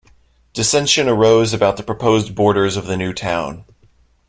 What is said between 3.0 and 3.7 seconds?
town.